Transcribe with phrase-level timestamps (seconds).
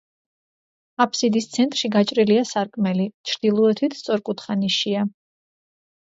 [1.03, 5.05] აბსიდის ცენტრში გაჭრილია სარკმელი, ჩრდილოეთით სწორკუთხა ნიშია.